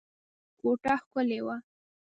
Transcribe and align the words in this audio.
کوټه 0.59 0.93
ښکلې 1.01 1.39
وه. 1.45 1.55